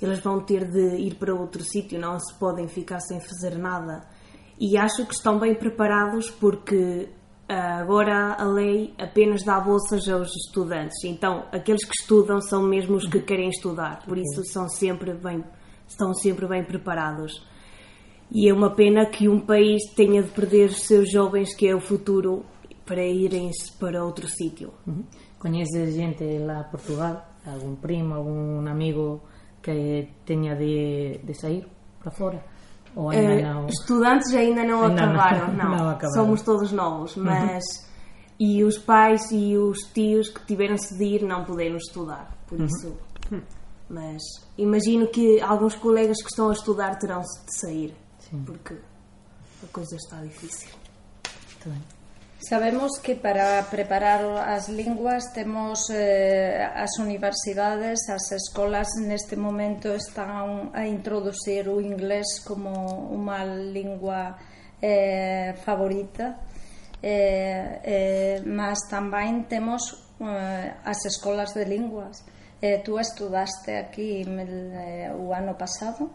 eles 0.00 0.20
vão 0.20 0.40
ter 0.44 0.68
de 0.68 1.00
ir 1.00 1.14
para 1.16 1.34
outro 1.34 1.62
sítio, 1.64 1.98
não 1.98 2.20
se 2.20 2.34
podem 2.38 2.68
ficar 2.68 3.00
sem 3.00 3.18
fazer 3.20 3.56
nada. 3.56 4.04
E 4.60 4.76
acho 4.76 5.06
que 5.06 5.14
estão 5.14 5.38
bem 5.38 5.54
preparados 5.54 6.30
porque 6.30 7.08
ah, 7.48 7.78
agora 7.80 8.34
a 8.34 8.44
lei 8.44 8.92
apenas 8.98 9.42
dá 9.42 9.58
bolsas 9.60 10.08
aos 10.08 10.28
estudantes. 10.34 11.02
Então, 11.04 11.44
aqueles 11.52 11.84
que 11.84 11.94
estudam 12.00 12.40
são 12.40 12.62
mesmo 12.62 12.96
os 12.96 13.08
que 13.08 13.20
querem 13.20 13.48
estudar, 13.48 14.04
por 14.04 14.18
isso 14.18 14.44
são 14.44 14.68
sempre 14.68 15.14
bem, 15.14 15.44
estão 15.86 16.12
sempre 16.12 16.46
bem 16.46 16.64
preparados. 16.64 17.46
E 18.30 18.50
é 18.50 18.52
uma 18.52 18.74
pena 18.74 19.06
que 19.06 19.28
um 19.28 19.40
país 19.40 19.82
tenha 19.94 20.22
de 20.22 20.28
perder 20.30 20.68
os 20.68 20.82
seus 20.82 21.10
jovens, 21.10 21.54
que 21.56 21.66
é 21.66 21.74
o 21.74 21.80
futuro, 21.80 22.44
para 22.84 23.02
irem 23.02 23.50
para 23.78 24.04
outro 24.04 24.28
sítio. 24.28 24.72
Ujú. 24.86 25.04
Coñeces 25.38 25.94
xente 25.94 26.38
lá 26.40 26.60
a 26.60 26.64
Portugal, 26.64 27.38
algún 27.46 27.76
primo, 27.76 28.16
algún 28.16 28.66
amigo 28.66 29.22
que 29.62 30.08
teña 30.26 30.56
de, 30.56 31.20
de 31.22 31.34
sair 31.34 31.64
para 32.00 32.10
fora? 32.10 32.57
Ou 32.98 33.10
ainda 33.10 33.32
Eh, 33.34 33.42
não? 33.42 33.66
Estudantes 33.68 34.34
ainda 34.34 34.64
não 34.64 34.82
Ainda 34.82 35.06
não- 35.06 35.14
acabaram, 35.20 35.52
não. 35.54 35.68
não 35.78 35.88
acabaram. 35.90 36.12
Somos 36.14 36.42
todos 36.42 36.72
novos, 36.72 37.14
mas. 37.14 37.62
E 38.40 38.64
os 38.64 38.76
pais 38.76 39.30
e 39.30 39.56
os 39.56 39.78
tios 39.94 40.28
que 40.30 40.44
tiveram-se 40.46 40.96
de 40.98 41.04
ir 41.04 41.22
não 41.24 41.44
puderam 41.44 41.76
estudar, 41.76 42.36
por 42.48 42.60
isso. 42.60 42.96
Mas 43.88 44.20
imagino 44.56 45.06
que 45.08 45.40
alguns 45.40 45.74
colegas 45.76 46.18
que 46.22 46.28
estão 46.28 46.48
a 46.50 46.52
estudar 46.52 46.96
terão 46.98 47.20
de 47.20 47.58
sair, 47.60 47.94
porque 48.44 48.74
a 48.74 49.66
coisa 49.72 49.94
está 49.96 50.20
difícil. 50.22 50.70
Muito 51.64 51.70
bem. 51.70 51.97
Sabemos 52.40 53.00
que 53.02 53.16
para 53.16 53.66
preparar 53.68 54.22
as 54.46 54.68
linguas 54.68 55.32
temos 55.34 55.90
eh, 55.90 56.62
as 56.62 56.96
universidades, 57.02 58.08
as 58.08 58.30
escolas 58.30 58.86
neste 59.02 59.34
momento 59.34 59.90
están 59.90 60.70
a 60.72 60.86
introducir 60.86 61.66
o 61.66 61.82
inglés 61.82 62.38
como 62.46 63.10
unha 63.10 63.42
lingua 63.42 64.38
eh, 64.78 65.58
favorita. 65.66 66.38
Eh, 67.02 67.82
eh, 67.82 68.38
mas 68.46 68.86
tamén 68.86 69.50
temos 69.50 69.98
eh, 70.22 70.78
as 70.86 71.10
escolas 71.10 71.58
de 71.58 71.66
linguas. 71.66 72.22
Eh, 72.62 72.78
tú 72.86 73.02
estudaste 73.02 73.82
aquí 73.82 74.22
eh, 74.22 75.10
o 75.10 75.34
ano 75.34 75.58
pasado 75.58 76.06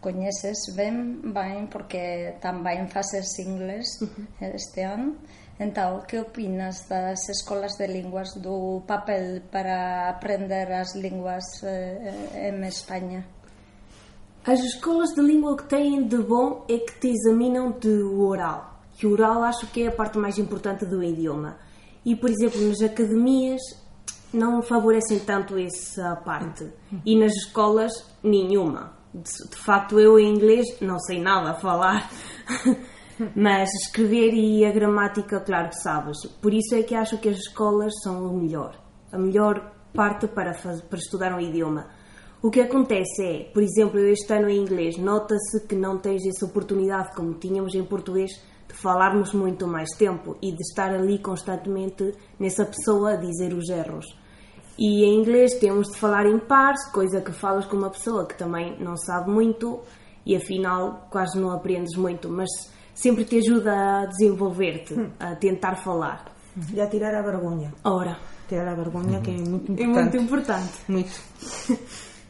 coñeces 0.00 0.72
ben, 0.76 1.20
ben 1.32 1.68
porque 1.68 2.36
tamén 2.40 2.88
faces 2.88 3.36
inglés 3.40 4.00
este 4.40 4.84
ano. 4.84 5.20
Entón, 5.60 6.08
que 6.08 6.18
opinas 6.18 6.88
das 6.88 7.28
escolas 7.28 7.76
de 7.76 7.86
linguas 7.86 8.32
do 8.40 8.80
papel 8.86 9.42
para 9.52 10.08
aprender 10.08 10.72
as 10.72 10.96
linguas 10.96 11.44
eh, 11.62 12.48
en 12.48 12.64
España? 12.64 13.28
As 14.46 14.58
escolas 14.60 15.14
de 15.14 15.20
língua 15.20 15.58
que 15.58 15.64
têm 15.64 16.08
de 16.08 16.16
bom 16.16 16.64
é 16.66 16.78
que 16.78 16.98
te 16.98 17.08
examinam 17.08 17.72
de 17.78 17.92
oral. 18.02 18.80
E 18.96 19.06
o 19.06 19.12
oral 19.12 19.44
acho 19.44 19.66
que 19.66 19.82
é 19.82 19.88
a 19.88 19.92
parte 19.92 20.16
mais 20.16 20.38
importante 20.38 20.86
do 20.86 21.04
idioma. 21.04 21.58
E, 22.06 22.16
por 22.16 22.30
exemplo, 22.30 22.58
nas 22.66 22.80
academias 22.80 23.60
não 24.32 24.62
favorecem 24.62 25.18
tanto 25.18 25.58
essa 25.58 26.16
parte. 26.24 26.72
E 27.04 27.18
nas 27.18 27.34
escolas, 27.34 27.92
nenhuma. 28.22 28.94
De, 29.12 29.50
de 29.50 29.56
facto, 29.56 30.00
eu 30.00 30.18
em 30.18 30.32
inglês 30.32 30.80
não 30.80 30.98
sei 30.98 31.20
nada 31.20 31.50
a 31.50 31.54
falar. 31.54 32.10
Mas 33.34 33.68
escrever 33.82 34.32
e 34.34 34.64
a 34.64 34.70
gramática, 34.72 35.40
claro 35.40 35.68
que 35.68 35.76
sabes. 35.82 36.16
Por 36.40 36.52
isso 36.54 36.74
é 36.74 36.82
que 36.82 36.94
acho 36.94 37.18
que 37.18 37.28
as 37.28 37.36
escolas 37.38 37.92
são 38.02 38.26
o 38.26 38.36
melhor. 38.36 38.76
A 39.12 39.18
melhor 39.18 39.72
parte 39.94 40.26
para, 40.28 40.54
faz- 40.54 40.80
para 40.82 40.98
estudar 40.98 41.34
um 41.34 41.40
idioma. 41.40 41.86
O 42.42 42.50
que 42.50 42.60
acontece 42.60 43.22
é, 43.22 43.44
por 43.52 43.62
exemplo, 43.62 43.98
eu 43.98 44.10
este 44.12 44.32
ano 44.32 44.48
em 44.48 44.56
inglês, 44.62 44.96
nota-se 44.96 45.66
que 45.66 45.74
não 45.74 45.98
tens 45.98 46.24
essa 46.26 46.46
oportunidade, 46.46 47.14
como 47.14 47.34
tínhamos 47.34 47.74
em 47.74 47.84
português, 47.84 48.30
de 48.66 48.74
falarmos 48.74 49.34
muito 49.34 49.66
mais 49.66 49.90
tempo 49.98 50.36
e 50.40 50.52
de 50.52 50.62
estar 50.62 50.90
ali 50.94 51.18
constantemente 51.18 52.14
nessa 52.38 52.64
pessoa 52.64 53.12
a 53.12 53.16
dizer 53.16 53.52
os 53.52 53.68
erros. 53.68 54.06
E 54.78 55.04
em 55.04 55.20
inglês 55.20 55.58
temos 55.58 55.88
de 55.88 55.98
falar 55.98 56.24
em 56.24 56.38
pares, 56.38 56.90
coisa 56.92 57.20
que 57.20 57.32
falas 57.32 57.66
com 57.66 57.76
uma 57.76 57.90
pessoa 57.90 58.24
que 58.26 58.38
também 58.38 58.78
não 58.78 58.96
sabe 58.96 59.30
muito 59.30 59.80
e 60.24 60.34
afinal 60.34 61.08
quase 61.10 61.38
não 61.38 61.50
aprendes 61.50 61.94
muito, 61.98 62.30
mas 62.30 62.48
sempre 63.02 63.24
te 63.24 63.38
ajuda 63.38 64.02
a 64.02 64.06
desenvolver-te, 64.06 64.94
a 65.18 65.34
tentar 65.36 65.76
falar. 65.76 66.24
E 66.74 66.80
a 66.80 66.86
tirar 66.88 67.14
a 67.14 67.22
vergonha. 67.22 67.72
Ora, 67.84 68.18
Tirar 68.48 68.66
a 68.68 68.74
vergonha 68.74 69.20
que 69.20 69.30
é 69.30 69.34
muito 69.38 69.70
é 69.70 69.84
importante. 69.84 69.94
muito 69.94 70.16
importante. 70.16 70.72
Muito. 70.88 71.12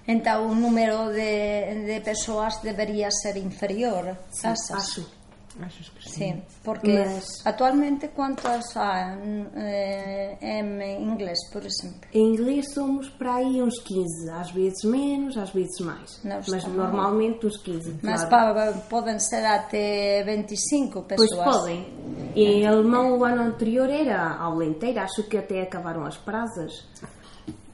Entón, 0.07 0.51
o 0.51 0.55
número 0.55 1.09
de, 1.09 1.87
de 1.87 2.01
persoas 2.05 2.61
debería 2.63 3.09
ser 3.11 3.37
inferior, 3.39 4.19
achas? 4.45 4.71
Acho. 4.71 5.20
Sí. 5.69 5.91
Sí, 6.01 6.43
porque 6.65 6.99
Mas- 6.99 7.45
actualmente 7.45 8.09
quantas 8.09 8.77
há 8.77 9.17
eh, 9.57 10.39
en 10.41 10.81
inglés, 11.03 11.39
por 11.53 11.65
exemplo? 11.65 12.01
Em 12.13 12.33
inglês 12.35 12.73
somos 12.73 13.09
para 13.11 13.35
aí 13.37 13.63
uns 13.63 13.79
15, 13.81 14.31
às 14.31 14.51
vezes 14.53 14.83
menos, 14.85 15.37
às 15.37 15.51
vezes 15.51 15.79
mais. 15.81 16.21
Não 16.25 16.41
Mas 16.49 16.65
normalmente 16.67 17.47
uns 17.47 17.57
15. 17.63 17.99
Mas 18.03 18.25
claro. 18.25 18.81
podem 18.89 19.19
ser 19.19 19.45
até 19.45 20.23
25 20.25 21.03
Pois 21.03 21.21
pessoas. 21.21 21.57
podem. 21.57 21.87
E 22.35 22.43
em 22.45 22.67
alemão 22.67 23.19
o 23.19 23.25
ano 23.25 23.43
anterior 23.43 23.89
era 23.91 24.21
a 24.23 24.43
aula 24.45 24.65
inteira, 24.65 25.03
acho 25.03 25.23
que 25.29 25.37
até 25.37 25.63
acabaram 25.63 26.05
as 26.05 26.17
prazas 26.17 26.73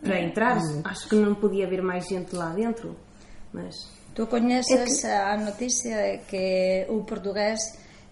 para 0.02 0.21
entrar. 0.21 0.59
Acho 0.85 1.09
que 1.09 1.16
não 1.16 1.35
podia 1.35 1.66
haver 1.66 1.83
mais 1.83 2.07
gente 2.07 2.35
lá 2.35 2.50
dentro. 2.50 2.97
Mas 3.52 3.75
Tu 4.16 4.26
coñeces 4.26 5.04
a 5.04 5.37
noticia 5.37 5.99
de 5.99 6.20
que 6.25 6.87
o 6.88 7.04
portugués 7.04 7.61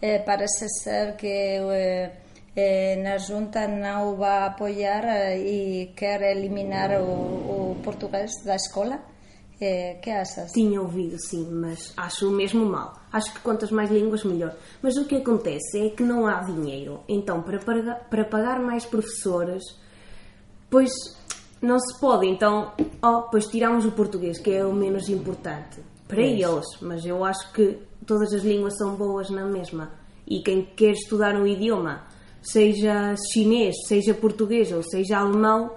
eh, 0.02 0.20
parece 0.20 0.68
ser 0.68 1.16
que 1.16 1.56
eh, 1.56 2.12
eh, 2.54 3.00
na 3.00 3.16
Junta 3.16 3.64
non 3.64 4.12
o 4.12 4.20
va 4.20 4.52
apoiar 4.52 5.00
eh, 5.08 5.40
e 5.40 5.96
quer 5.96 6.20
eliminar 6.28 7.00
o, 7.00 7.08
o 7.08 7.56
portugués 7.80 8.44
da 8.44 8.52
escola? 8.52 9.00
Eh, 9.56 9.96
que 10.04 10.12
achas? 10.12 10.52
tinha 10.52 10.76
ouvido 10.76 11.16
sim, 11.16 11.49
mas 11.49 11.96
acho 11.96 12.28
mesmo 12.28 12.68
mal. 12.68 13.00
Acho 13.08 13.32
que 13.32 13.40
quantas 13.40 13.73
mais 13.73 13.88
línguas 13.88 14.28
melhor. 14.28 14.52
Mas 14.84 15.00
o 15.00 15.08
que 15.08 15.16
acontece 15.16 15.87
é 15.87 15.88
que 15.88 16.02
não 16.02 16.26
há 16.26 16.44
dinheiro. 16.44 17.00
Então, 17.08 17.40
para 17.40 17.58
pagar, 17.64 18.04
para 18.12 18.25
pagar 18.26 18.61
mais 18.61 18.84
professores, 18.84 19.64
pois 20.68 20.92
não 21.62 21.80
se 21.80 21.99
pode. 21.99 22.28
Então, 22.28 22.76
oh, 23.00 23.23
pois 23.30 23.46
tiramos 23.46 23.87
o 23.87 23.92
português, 23.92 24.38
que 24.38 24.52
é 24.52 24.66
o 24.66 24.75
menos 24.75 25.08
importante. 25.08 25.93
Para 26.06 26.23
eles, 26.23 26.66
mas 26.80 27.04
eu 27.04 27.25
acho 27.25 27.52
que 27.52 27.78
todas 28.06 28.32
as 28.32 28.42
línguas 28.42 28.76
são 28.76 28.94
boas 28.94 29.30
na 29.30 29.44
mesma. 29.46 29.90
E 30.26 30.42
quem 30.42 30.64
quer 30.64 30.92
estudar 30.92 31.34
um 31.34 31.46
idioma, 31.46 32.04
seja 32.42 33.14
chinês, 33.32 33.75
seja 33.87 34.14
português 34.14 34.70
ou 34.73 34.82
seja 34.82 35.18
alemão, 35.18 35.73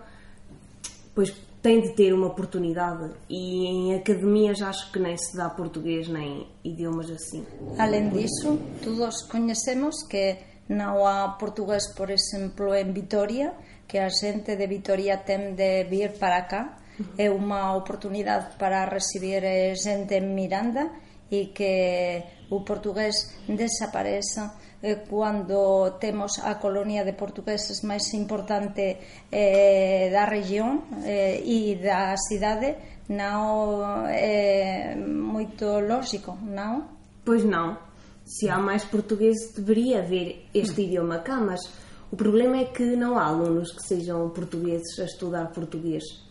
pois 1.15 1.33
tem 1.61 1.81
de 1.81 1.93
ter 1.95 2.13
uma 2.13 2.27
oportunidade. 2.27 3.11
E 3.29 3.67
em 3.67 3.95
academias 3.95 4.61
acho 4.61 4.91
que 4.91 4.99
nem 4.99 5.17
se 5.17 5.35
dá 5.35 5.49
português 5.49 6.07
nem 6.07 6.47
idiomas 6.63 7.09
assim. 7.09 7.45
Além 7.77 8.09
disso, 8.09 8.59
todos 8.83 9.23
coñecemos 9.23 9.95
que 10.09 10.37
non 10.69 10.99
há 11.07 11.39
portugués, 11.39 11.95
por 11.95 12.11
exemplo, 12.11 12.75
en 12.75 12.91
Vitoria, 12.91 13.55
que 13.87 13.99
a 13.99 14.11
xente 14.11 14.59
de 14.59 14.67
Vitoria 14.67 15.23
ten 15.23 15.55
de 15.55 15.87
vir 15.87 16.19
para 16.19 16.43
cá. 16.43 16.75
é 17.17 17.29
unha 17.29 17.77
oportunidade 17.77 18.57
para 18.57 18.89
recibir 18.89 19.45
eh, 19.45 19.77
xente 19.77 20.17
en 20.17 20.33
Miranda 20.33 20.89
e 21.29 21.53
que 21.53 22.23
o 22.49 22.63
portugués 22.63 23.35
desapareza 23.45 24.55
eh, 24.81 25.03
cando 25.09 25.97
temos 25.99 26.39
a 26.39 26.55
colonia 26.61 27.03
de 27.03 27.13
portugueses 27.13 27.83
máis 27.83 28.13
importante 28.13 28.97
eh, 29.29 30.09
da 30.09 30.25
región 30.25 30.85
eh, 31.03 31.41
e 31.43 31.77
da 31.81 32.15
cidade 32.17 33.01
non 33.09 34.03
é 34.09 34.93
eh, 34.93 34.99
moito 34.99 35.79
lógico, 35.79 36.35
non? 36.43 36.83
Pois 37.23 37.43
non. 37.43 37.79
Se 38.27 38.51
há 38.51 38.59
máis 38.59 38.83
português, 38.83 39.55
deveria 39.55 40.03
haver 40.03 40.51
este 40.51 40.83
idioma 40.83 41.23
cá, 41.23 41.39
mas 41.39 41.63
o 42.11 42.15
problema 42.19 42.59
é 42.59 42.65
que 42.65 42.95
não 42.99 43.15
há 43.15 43.31
alunos 43.31 43.71
que 43.71 43.83
sejam 43.83 44.29
portugueses 44.35 44.99
a 44.99 45.05
estudar 45.07 45.55
português 45.55 46.26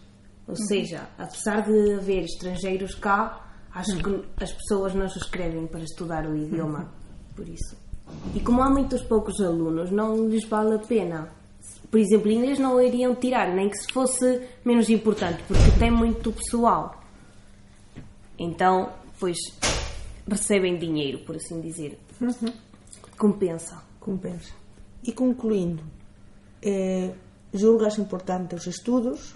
Ou 0.48 0.54
seja, 0.54 1.08
apesar 1.18 1.62
de 1.62 1.94
haver 1.94 2.24
estrangeiros 2.24 2.94
cá, 2.94 3.46
acho 3.74 3.96
que 3.96 4.24
as 4.42 4.52
pessoas 4.52 4.94
não 4.94 5.08
se 5.08 5.18
escrevem 5.18 5.66
para 5.66 5.80
estudar 5.80 6.26
o 6.26 6.36
idioma. 6.36 6.92
Por 7.34 7.48
isso. 7.48 7.76
E 8.34 8.40
como 8.40 8.62
há 8.62 8.70
muitos 8.70 9.02
poucos 9.02 9.40
alunos, 9.40 9.90
não 9.90 10.28
lhes 10.28 10.44
vale 10.44 10.76
a 10.76 10.78
pena. 10.78 11.32
Por 11.90 11.98
exemplo, 11.98 12.30
inglês 12.30 12.58
não 12.58 12.76
o 12.76 12.80
iriam 12.80 13.14
tirar, 13.14 13.52
nem 13.54 13.68
que 13.68 13.76
se 13.76 13.92
fosse 13.92 14.42
menos 14.64 14.88
importante, 14.88 15.42
porque 15.48 15.78
tem 15.78 15.90
muito 15.90 16.32
pessoal. 16.32 17.02
Então, 18.38 18.92
pois, 19.18 19.38
recebem 20.28 20.78
dinheiro, 20.78 21.18
por 21.24 21.36
assim 21.36 21.60
dizer. 21.60 21.98
Compensa. 23.18 23.82
Compensa. 23.98 24.52
E 25.02 25.12
concluindo, 25.12 25.82
eh, 26.62 27.12
julgas 27.52 27.98
importante 27.98 28.54
os 28.54 28.66
estudos? 28.66 29.34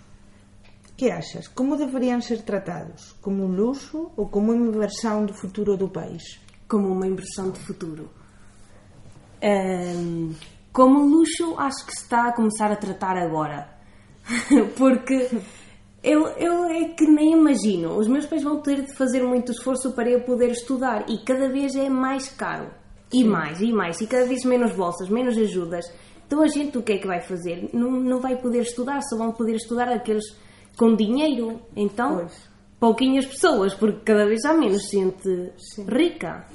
Que 1.01 1.09
achas? 1.09 1.49
Como 1.49 1.81
deberían 1.81 2.21
ser 2.21 2.45
tratados? 2.45 3.17
Como 3.25 3.49
un 3.49 3.57
luxo 3.57 4.13
ou 4.21 4.29
como 4.29 4.53
unha 4.53 4.69
inversión 4.69 5.25
do 5.25 5.33
futuro 5.33 5.81
do 5.81 5.89
país? 5.89 6.45
como 6.71 6.89
uma 6.89 7.07
inversão 7.07 7.51
de 7.51 7.59
futuro. 7.59 8.09
Ahm, 9.43 10.33
como 10.73 11.05
luxo, 11.05 11.57
acho 11.59 11.85
que 11.85 11.93
se 11.93 12.05
está 12.05 12.29
a 12.29 12.33
começar 12.33 12.71
a 12.71 12.77
tratar 12.77 13.17
agora. 13.17 13.69
Porque 14.79 15.29
eu, 16.03 16.29
eu 16.39 16.65
é 16.67 16.85
que 16.91 17.07
nem 17.07 17.33
imagino. 17.33 17.99
Os 17.99 18.07
meus 18.07 18.25
pais 18.25 18.45
vão 18.45 18.63
ter 18.63 18.83
de 18.83 18.95
fazer 18.95 19.25
muito 19.25 19.51
esforço 19.51 19.93
para 19.93 20.09
eu 20.09 20.21
poder 20.21 20.53
estudar 20.53 21.11
e 21.11 21.19
cada 21.25 21.49
vez 21.49 21.75
é 21.75 21.89
mais 21.89 22.29
caro. 22.29 22.71
E 23.13 23.25
mais, 23.25 23.61
e 23.61 23.73
mais. 23.73 24.01
E 24.01 24.07
cada 24.07 24.25
vez 24.27 24.45
menos 24.45 24.73
bolsas, 24.73 25.09
menos 25.09 25.37
ajudas. 25.37 25.85
Então 26.25 26.41
a 26.41 26.47
gente 26.47 26.79
o 26.79 26.83
que 26.83 26.93
é 26.93 26.99
que 26.99 27.09
vai 27.09 27.21
fazer? 27.21 27.69
Não, 27.73 27.91
não 27.91 28.21
vai 28.21 28.37
poder 28.37 28.63
estudar, 28.63 29.01
só 29.03 29.17
vão 29.17 29.33
poder 29.33 29.57
estudar 29.57 29.89
aqueles 29.89 30.25
com 30.77 30.95
dinheiro. 30.95 31.61
Então, 31.77 32.17
Pois. 32.19 32.49
pouquinhas 32.79 33.27
pessoas, 33.27 33.75
porque 33.75 34.01
cada 34.05 34.27
vez 34.27 34.45
há 34.45 34.55
menos 34.55 34.89
gente 34.91 35.53
rica. 35.89 36.47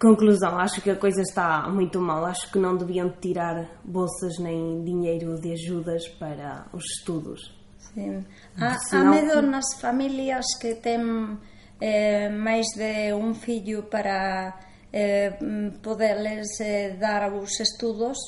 Conclusão, 0.00 0.58
acho 0.58 0.80
que 0.82 0.90
a 0.90 0.96
coisa 0.96 1.22
está 1.22 1.68
muito 1.68 2.00
mal. 2.00 2.24
Acho 2.24 2.50
que 2.50 2.58
não 2.58 2.76
deviam 2.76 3.08
tirar 3.20 3.70
bolsas 3.84 4.38
nem 4.40 4.82
dinheiro 4.82 5.40
de 5.40 5.52
ajudas 5.52 6.08
para 6.18 6.66
os 6.72 6.84
estudos. 6.98 7.40
Sim. 7.78 8.24
Há, 8.58 8.76
há 8.90 9.04
medo 9.04 9.42
nas 9.42 9.80
famílias 9.80 10.44
que 10.60 10.74
têm 10.74 11.38
eh, 11.80 12.28
máis 12.30 12.66
de 12.74 13.12
un 13.12 13.34
fillo 13.34 13.84
para 13.84 14.58
eh, 14.92 15.36
poderles 15.82 16.48
eh, 16.60 16.96
dar 16.98 17.32
os 17.32 17.60
estudos 17.60 18.18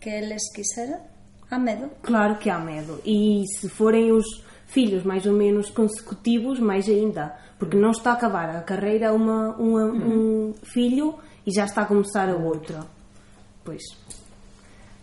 que 0.00 0.10
eles 0.10 0.42
quiseran? 0.54 1.00
Há 1.50 1.58
medo? 1.58 1.90
Claro 2.02 2.36
que 2.36 2.48
há 2.48 2.58
medo. 2.58 3.00
E 3.04 3.44
se 3.58 3.68
forem 3.68 4.12
os 4.12 4.24
filhos 4.66 5.02
mais 5.02 5.26
ou 5.26 5.32
menos 5.32 5.68
consecutivos, 5.70 6.60
mais 6.60 6.88
ainda. 6.88 7.34
Porque 7.58 7.76
não 7.76 7.90
está 7.90 8.10
a 8.10 8.14
acabar 8.14 8.48
a 8.56 8.60
carreira 8.62 9.12
uma, 9.12 9.54
uma- 9.56 9.86
um 9.92 10.54
filho 10.62 11.18
e 11.46 11.52
já 11.52 11.64
está 11.64 11.82
a 11.82 11.86
começar 11.86 12.28
a 12.28 12.36
outra. 12.36 12.80
Pois. 13.64 13.82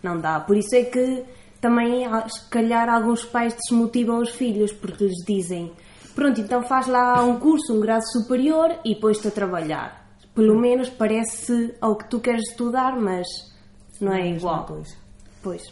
Não 0.02 0.18
dá. 0.18 0.40
Por 0.40 0.56
isso 0.56 0.74
é 0.74 0.84
que 0.84 1.24
também, 1.60 2.04
se 2.28 2.48
calhar, 2.48 2.88
alguns 2.88 3.24
pais 3.24 3.54
desmotivam 3.54 4.18
os 4.20 4.30
filhos 4.30 4.72
porque 4.72 5.04
lhes 5.04 5.24
dizem: 5.26 5.72
Pronto, 6.14 6.40
então 6.40 6.62
faz 6.62 6.86
lá 6.86 7.22
um 7.24 7.38
curso, 7.38 7.74
um 7.74 7.80
grau 7.80 8.00
superior 8.02 8.74
e 8.84 8.94
pões-te 8.96 9.28
a 9.28 9.30
trabalhar. 9.30 10.08
Pelo 10.34 10.58
menos 10.58 10.88
parece 10.88 11.74
ao 11.80 11.96
que 11.96 12.08
tu 12.08 12.20
queres 12.20 12.48
estudar, 12.50 12.96
mas 12.98 13.26
não 14.00 14.12
é 14.12 14.28
igual. 14.30 14.64
coisa. 14.66 14.94
Pois. 15.42 15.62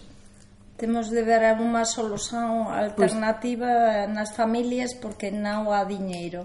Temos 0.76 1.08
de 1.08 1.22
ver 1.24 1.40
unha 1.56 1.84
solución 1.88 2.68
alternativa 2.68 4.04
nas 4.12 4.36
familias 4.36 4.92
porque 5.00 5.32
non 5.32 5.72
há 5.72 5.84
diñeiro. 5.88 6.44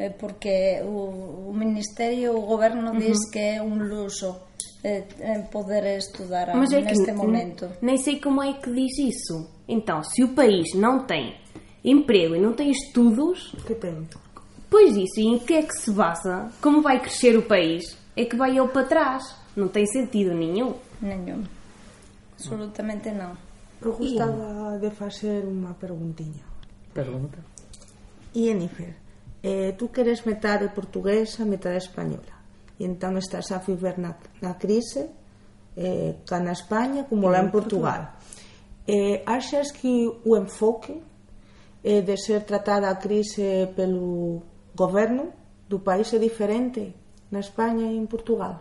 Eh, 0.00 0.08
Porque 0.16 0.80
o, 0.80 1.50
o 1.50 1.52
Ministerio, 1.52 2.32
o 2.32 2.48
Goberno 2.48 2.96
diz 2.96 3.20
que 3.28 3.60
é 3.60 3.60
un 3.60 3.84
luxo 3.84 4.48
eh, 4.80 5.04
poder 5.52 5.84
estudar 6.00 6.56
Mas 6.56 6.72
é 6.72 6.80
que 6.80 6.96
neste 6.96 7.12
n- 7.12 7.20
momento. 7.20 7.68
nem 7.84 8.00
sei 8.00 8.16
como 8.16 8.40
é 8.40 8.56
que 8.56 8.72
diz 8.72 8.96
isso. 8.96 9.44
Então, 9.68 10.00
se 10.00 10.24
o 10.24 10.32
país 10.32 10.72
não 10.72 11.04
tem 11.04 11.36
emprego 11.84 12.32
e 12.34 12.40
não 12.40 12.56
tem 12.56 12.70
estudos, 12.72 13.52
Depende. 13.68 14.16
pois 14.72 14.96
isso, 14.96 15.20
e 15.20 15.26
em 15.36 15.38
que 15.38 15.52
é 15.60 15.62
que 15.68 15.76
se 15.76 15.90
basa? 15.92 16.48
Como 16.64 16.80
vai 16.80 16.96
crescer 16.98 17.36
o 17.36 17.42
país? 17.44 17.92
É 18.16 18.24
que 18.24 18.36
vai 18.40 18.56
ele 18.56 18.68
para 18.72 18.88
trás. 18.88 19.22
Não 19.52 19.68
tem 19.68 19.84
sentido 19.84 20.32
nenhum. 20.32 20.72
Nenhum. 21.02 21.44
Absolutamente 22.40 23.10
non. 23.12 23.36
Eu 23.80 23.92
gustaba 23.96 24.76
de 24.76 24.90
facer 24.92 25.44
unha 25.48 25.72
preguntiña. 25.72 26.44
Pregunta. 26.92 27.40
Jennifer, 28.36 28.92
eh, 29.42 29.72
tú 29.76 29.88
queres 29.88 30.26
metade 30.28 30.68
portuguesa, 30.68 31.48
metade 31.48 31.80
española. 31.80 32.36
E 32.76 32.84
entón 32.84 33.16
estás 33.16 33.52
a 33.52 33.60
viver 33.64 33.96
na, 33.96 34.20
na 34.40 34.60
crise, 34.60 35.08
eh, 35.76 36.20
can 36.28 36.44
na 36.44 36.52
España 36.52 37.08
como 37.08 37.32
lá 37.32 37.40
en 37.40 37.48
Portugal. 37.48 38.16
Portugal. 38.16 38.30
Eh, 38.86 39.22
achas 39.24 39.72
que 39.72 40.08
o 40.08 40.36
enfoque 40.36 41.00
eh, 41.84 42.02
de 42.02 42.16
ser 42.16 42.44
tratada 42.44 42.90
a 42.90 43.00
crise 43.00 43.70
pelo 43.76 44.42
goberno 44.76 45.32
do 45.68 45.80
país 45.80 46.12
é 46.12 46.18
diferente 46.18 46.96
na 47.30 47.40
España 47.40 47.86
e 47.88 47.96
en 47.96 48.06
Portugal? 48.08 48.60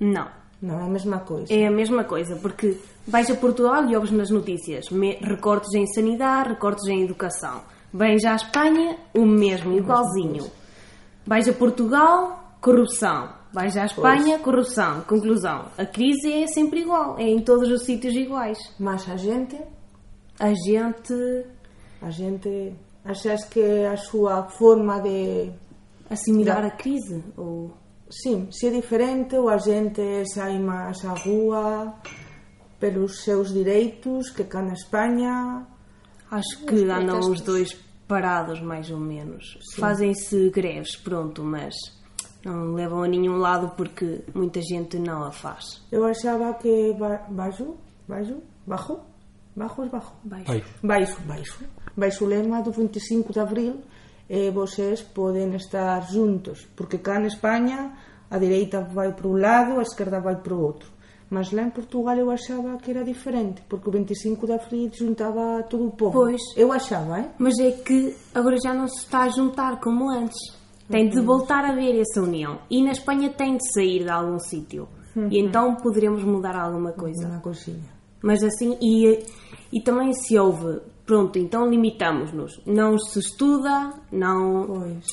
Non. 0.00 0.39
Não. 0.60 0.80
É 0.80 0.84
a 0.84 0.88
mesma 0.88 1.18
coisa. 1.20 1.52
É 1.52 1.66
a 1.66 1.70
mesma 1.70 2.04
coisa, 2.04 2.36
porque 2.36 2.76
vais 3.06 3.30
a 3.30 3.34
Portugal 3.34 3.88
e 3.88 3.96
ouves 3.96 4.10
nas 4.10 4.30
notícias 4.30 4.86
recortes 5.22 5.72
em 5.74 5.86
sanidade, 5.86 6.50
recortes 6.50 6.86
em 6.88 7.02
educação. 7.02 7.62
Vens 7.92 8.24
à 8.24 8.36
Espanha, 8.36 8.96
o 9.14 9.24
mesmo, 9.24 9.76
igualzinho. 9.76 10.50
Vais 11.26 11.48
a 11.48 11.52
Portugal, 11.52 12.56
corrupção. 12.60 13.30
Vais 13.52 13.76
à 13.76 13.86
Espanha, 13.86 14.38
corrupção. 14.38 15.00
Conclusão, 15.02 15.66
a 15.76 15.84
crise 15.84 16.32
é 16.32 16.46
sempre 16.46 16.80
igual, 16.80 17.18
é 17.18 17.28
em 17.28 17.40
todos 17.40 17.68
os 17.68 17.84
sítios 17.84 18.14
iguais. 18.14 18.58
Mas 18.78 19.08
a 19.08 19.16
gente, 19.16 19.58
A 20.38 20.52
gente 20.54 21.44
a 22.02 22.08
gente, 22.08 22.72
achas 23.04 23.44
que 23.44 23.84
a 23.84 23.96
súa 23.96 24.44
forma 24.48 25.00
de 25.00 25.50
assimilar 26.08 26.64
a 26.64 26.70
crise, 26.70 27.22
ou 27.36 27.72
Sim, 28.10 28.48
se 28.50 28.66
é 28.66 28.70
diferente 28.70 29.36
ou 29.36 29.48
a 29.48 29.56
gente 29.58 30.02
sai 30.34 30.58
máis 30.58 31.04
á 31.04 31.14
rúa 31.14 31.94
pelos 32.78 33.22
seus 33.22 33.52
direitos 33.52 34.30
que 34.30 34.44
cá 34.44 34.60
na 34.62 34.72
Espanha 34.72 35.66
acho 36.30 36.64
que 36.66 36.84
andam 36.90 37.20
os 37.20 37.40
dois 37.40 37.72
parados, 38.08 38.60
mais 38.60 38.90
ou 38.90 38.98
menos. 38.98 39.56
Fazem-se 39.76 40.50
greves, 40.50 40.96
pronto, 40.96 41.44
mas 41.44 41.74
não 42.44 42.72
levam 42.74 43.02
a 43.04 43.08
nenhum 43.08 43.36
lado 43.36 43.70
porque 43.76 44.24
muita 44.34 44.60
gente 44.62 44.98
não 44.98 45.22
a 45.22 45.30
faz. 45.30 45.80
eu 45.92 46.04
achaba 46.04 46.54
que 46.54 46.92
ba 46.98 47.24
baixo, 47.28 47.76
baixo, 48.08 48.36
bajo, 48.66 49.00
bajo, 49.54 49.88
bajo, 49.90 50.12
Baixo. 50.24 50.64
baixo, 50.82 51.20
baixo, 51.22 51.64
baixo 51.96 52.24
lema 52.26 52.62
do 52.62 52.72
25 52.72 53.32
de 53.32 53.40
abril 53.40 53.80
eh, 54.30 54.50
vocês 54.54 55.02
poden 55.02 55.54
estar 55.58 56.00
juntos 56.06 56.68
porque 56.76 56.98
cá 57.02 57.18
na 57.18 57.26
Espanha 57.26 57.98
a 58.30 58.38
direita 58.38 58.86
vai 58.86 59.10
para 59.12 59.26
un 59.26 59.40
lado 59.42 59.78
a 59.78 59.82
esquerda 59.82 60.20
vai 60.22 60.36
para 60.40 60.54
o 60.54 60.62
outro 60.62 60.88
mas 61.30 61.50
lá 61.52 61.62
en 61.62 61.70
Portugal 61.70 62.16
eu 62.18 62.30
achaba 62.30 62.78
que 62.78 62.90
era 62.90 63.02
diferente 63.04 63.62
porque 63.68 63.88
o 63.88 63.92
25 63.92 64.46
de 64.46 64.52
abril 64.52 64.90
juntaba 64.92 65.62
todo 65.70 65.86
o 65.86 65.92
povo 65.92 66.12
Pois. 66.12 66.42
eu 66.56 66.72
achaba, 66.72 67.20
eh? 67.20 67.30
Mas 67.38 67.58
é 67.58 67.70
que 67.70 68.14
agora 68.34 68.56
já 68.62 68.74
não 68.74 68.88
se 68.88 69.04
está 69.04 69.22
a 69.22 69.28
juntar 69.28 69.78
como 69.80 70.10
antes. 70.10 70.38
Tem 70.88 71.08
de 71.08 71.20
voltar 71.22 71.64
a 71.64 71.72
ver 71.72 72.00
essa 72.00 72.20
união. 72.20 72.58
E 72.68 72.82
na 72.82 72.90
Espanha 72.90 73.30
tem 73.30 73.56
de 73.56 73.62
sair 73.72 74.02
de 74.02 74.10
algum 74.10 74.40
sítio. 74.40 74.88
E 75.30 75.38
então 75.38 75.76
poderemos 75.76 76.24
mudar 76.24 76.56
alguma 76.56 76.92
coisa. 76.92 77.28
na 77.28 77.38
coxinha 77.38 77.90
Mas 78.20 78.42
assim, 78.42 78.76
e, 78.82 79.24
e 79.72 79.80
também 79.82 80.12
se 80.12 80.36
houve, 80.36 80.80
pronto, 81.10 81.40
então 81.40 81.68
limitamos-nos. 81.68 82.60
Não 82.64 82.96
se 82.96 83.18
estuda, 83.18 83.92
não. 84.12 84.64
Pois. 84.64 85.04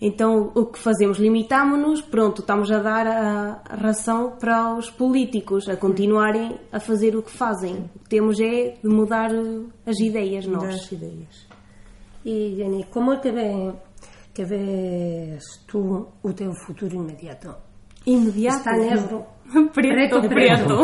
Então 0.00 0.50
o 0.54 0.64
que 0.64 0.78
fazemos? 0.78 1.18
Limitamos-nos, 1.18 2.00
pronto, 2.00 2.40
estamos 2.40 2.70
a 2.70 2.78
dar 2.78 3.06
a, 3.06 3.60
a 3.68 3.76
ração 3.76 4.36
para 4.40 4.74
os 4.74 4.90
políticos 4.90 5.68
a 5.68 5.76
continuarem 5.76 6.58
a 6.72 6.80
fazer 6.80 7.14
o 7.14 7.22
que 7.22 7.30
fazem. 7.30 7.90
O 7.94 7.98
que 7.98 8.08
temos 8.08 8.40
é 8.40 8.78
de 8.82 8.88
mudar 8.88 9.30
eh, 9.30 9.64
as 9.84 10.00
ideias 10.00 10.46
nós. 10.46 10.64
das 10.64 10.92
ideias. 10.92 11.46
E, 12.24 12.54
Jenny, 12.56 12.84
como 12.84 13.12
é 13.12 13.20
que, 13.20 13.30
ve, 13.30 13.74
que 14.32 14.42
ves 14.42 15.44
tú 15.66 16.08
o 16.22 16.32
teu 16.32 16.50
futuro 16.66 16.96
inmediato? 16.96 17.54
Imediato. 18.06 18.56
Está 18.58 18.72
negro. 18.72 19.26
preto, 19.74 20.20
Preto, 20.22 20.28
preto. 20.28 20.76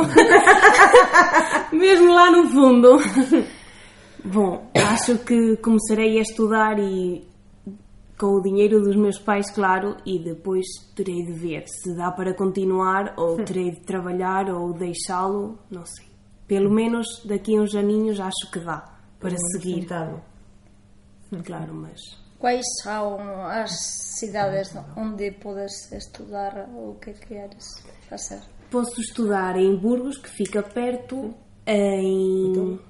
Mesmo 1.74 2.12
lá 2.14 2.30
no 2.30 2.46
fundo. 2.48 2.98
Bom, 4.24 4.70
acho 4.74 5.18
que 5.18 5.56
começarei 5.56 6.18
a 6.18 6.22
estudar 6.22 6.78
e 6.78 7.26
com 8.18 8.36
o 8.36 8.40
dinheiro 8.40 8.80
dos 8.80 8.94
meus 8.94 9.18
pais, 9.18 9.50
claro, 9.50 9.96
e 10.06 10.18
depois 10.22 10.64
terei 10.94 11.24
de 11.24 11.32
ver 11.32 11.64
se 11.66 11.94
dá 11.96 12.10
para 12.12 12.34
continuar 12.34 13.14
ou 13.16 13.42
terei 13.44 13.72
de 13.72 13.80
trabalhar 13.80 14.48
ou 14.48 14.72
deixá-lo, 14.72 15.58
não 15.70 15.84
sei. 15.84 16.06
Pelo 16.46 16.70
menos 16.70 17.06
daqui 17.24 17.56
a 17.56 17.62
uns 17.62 17.74
aninhos 17.74 18.20
acho 18.20 18.50
que 18.52 18.60
dá 18.60 18.84
para 19.18 19.34
seguir. 19.52 19.82
Sentado. 19.82 20.22
Claro, 21.44 21.74
mas 21.74 22.22
Quais 22.42 22.66
são 22.82 23.20
as 23.46 23.70
cidades 24.18 24.74
onde 24.96 25.30
podes 25.30 25.92
estudar 25.92 26.68
o 26.74 26.96
que 27.00 27.12
queres 27.12 27.84
fazer? 28.08 28.40
Posso 28.68 29.00
estudar 29.00 29.56
em 29.56 29.76
Burgos, 29.76 30.18
que 30.18 30.28
fica 30.28 30.60
perto, 30.60 31.32
em. 31.64 32.80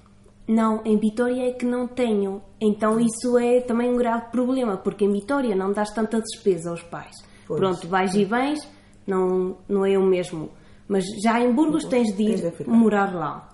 Não, 0.46 0.83
em 0.85 0.96
Vitória 0.98 1.48
é 1.48 1.52
que 1.52 1.64
não 1.64 1.87
tenho. 1.87 2.42
Então 2.61 2.98
isso 2.98 3.38
é 3.38 3.61
também 3.61 3.90
um 3.90 3.96
grave 3.96 4.31
problema, 4.31 4.76
porque 4.76 5.05
em 5.05 5.12
Vitória 5.12 5.55
não 5.55 5.72
dás 5.72 5.90
tanta 5.90 6.20
despesa 6.20 6.70
aos 6.70 6.83
pais. 6.83 7.16
Pois. 7.46 7.61
Pronto, 7.61 7.88
vais 7.88 8.14
e 8.14 8.24
vens, 8.24 8.68
não, 9.07 9.57
não 9.68 9.85
é 9.87 9.96
o 9.96 10.05
mesmo. 10.05 10.50
Mas 10.88 11.05
já 11.22 11.40
em 11.40 11.52
Burgos 11.52 11.85
tens 11.85 12.14
de 12.16 12.22
ir 12.22 12.55
morar 12.66 13.14
lá. 13.14 13.48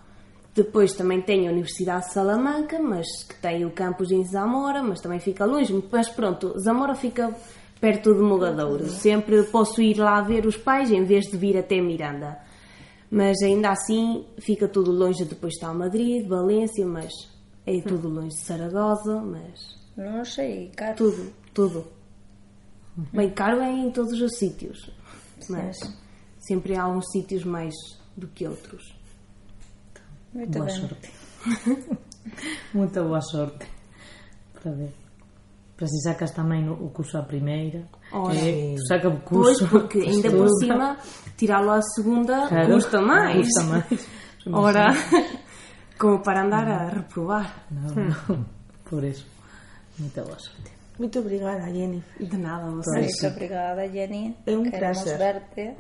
Depois 0.55 0.93
também 0.93 1.21
tem 1.21 1.47
a 1.47 1.53
Universidade 1.53 2.07
de 2.07 2.13
Salamanca, 2.13 2.81
mas 2.81 3.07
que 3.23 3.37
tem 3.37 3.65
o 3.65 3.71
campus 3.71 4.11
em 4.11 4.25
Zamora, 4.25 4.83
mas 4.83 5.01
também 5.01 5.21
fica 5.21 5.45
longe. 5.45 5.73
Mas 5.93 6.09
pronto, 6.09 6.59
Zamora 6.59 6.95
fica 6.95 7.33
perto 7.81 8.13
de 8.13 8.21
Mogadouro. 8.21 8.89
Sempre 8.89 9.45
posso 9.45 9.81
ir 9.81 9.99
lá 9.99 10.21
ver 10.21 10.47
os 10.47 10.57
pais 10.57 10.91
em 10.91 11.05
vez 11.05 11.27
de 11.27 11.37
vir 11.37 11.57
até 11.57 11.81
Miranda. 11.81 12.39
Mas 13.11 13.41
ainda 13.43 13.71
assim 13.71 14.27
fica 14.39 14.69
tudo 14.69 14.91
longe. 14.93 15.25
Depois 15.25 15.55
está 15.55 15.73
Madrid, 15.73 16.27
Valência, 16.27 16.87
mas 16.87 17.13
é 17.67 17.81
tudo 17.81 18.09
longe 18.09 18.37
de 18.37 18.43
Saragossa, 18.45 19.21
mas 19.21 19.79
Non 19.99 20.25
sei, 20.25 20.71
caro. 20.77 20.95
tudo, 20.95 21.33
tudo. 21.53 21.85
Bem, 23.13 23.31
caro 23.31 23.61
é 23.61 23.71
em 23.71 23.91
todos 23.91 24.21
os 24.21 24.39
sítios, 24.39 24.91
mas 25.49 25.77
sempre 26.39 26.77
há 26.77 26.87
uns 26.87 27.05
sítios 27.11 27.45
mais 27.45 27.75
do 28.17 28.29
que 28.29 28.47
outros. 28.47 28.95
Muito 30.33 30.53
boa 30.53 30.67
ben. 30.67 30.75
sorte. 30.77 31.11
Muita 32.75 33.03
boa 33.03 33.21
sorte. 33.21 33.67
Para 34.55 34.73
ver. 34.73 34.95
para 35.79 35.87
si 35.87 36.03
sacas 36.03 36.35
tamén 36.35 36.67
o, 36.67 36.75
o 36.75 36.91
curso 36.91 37.19
a 37.19 37.23
primeira. 37.23 37.87
Ora, 38.13 38.35
é, 38.35 38.75
saca 38.89 39.11
curso. 39.11 39.67
Pois, 39.69 39.71
porque 39.71 39.99
ainda 40.01 40.31
por 40.31 40.49
cima, 40.59 40.97
tirá-lo 41.37 41.71
à 41.71 41.83
segunda 41.83 42.49
claro, 42.49 42.75
custa 42.75 43.01
mais. 43.01 43.47
Custa 43.47 43.65
mais. 43.65 44.09
Ora, 44.51 44.87
como 45.99 46.23
para 46.23 46.45
andar 46.45 46.67
não. 46.67 46.75
a 46.75 46.89
reprovar. 46.89 47.65
Não, 47.71 47.95
não, 47.95 48.47
por 48.85 49.05
isso. 49.05 49.27
Muito 49.99 50.15
boa 50.23 50.39
sorte. 50.39 50.79
Muito 50.99 51.19
obrigada, 51.19 51.71
Jenny. 51.73 52.03
De 52.19 52.37
nada, 52.37 52.71
você. 52.71 53.01
Muito 53.01 53.27
obrigada, 53.27 53.89
Jenny. 53.89 54.37
É 54.47 54.57
um 54.57 54.65
Queremos 54.65 55.03
prazer. 55.03 55.19
Verte. 55.19 55.77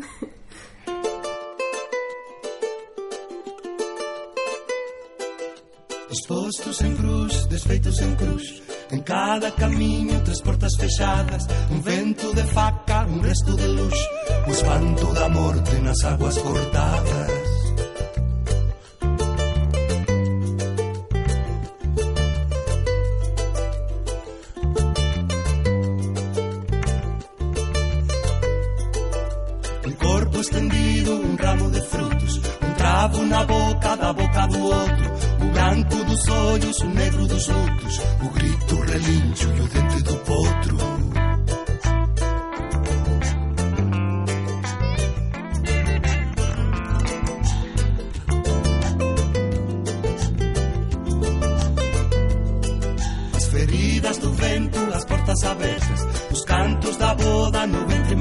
Expostos 6.10 6.80
en 6.82 6.96
cruz, 6.96 7.46
desfeitos 7.48 8.00
en 8.00 8.14
cruz 8.16 8.67
En 8.90 9.00
cada 9.02 9.54
camiño 9.54 10.22
tres 10.24 10.40
portas 10.40 10.76
fechadas 10.78 11.46
Un 11.70 11.82
vento 11.82 12.32
de 12.32 12.44
faca, 12.44 13.06
un 13.06 13.22
resto 13.22 13.54
de 13.54 13.68
luz 13.68 14.08
Un 14.46 14.52
espanto 14.52 15.12
da 15.12 15.28
morte 15.28 15.78
nas 15.80 16.02
aguas 16.04 16.38
cortadas. 16.38 17.37